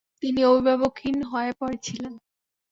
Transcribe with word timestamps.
তিনি 0.23 0.41
অভিভাবকহীন 0.45 1.17
হয়ে 1.23 1.51
পড়েছিলেন। 1.59 2.13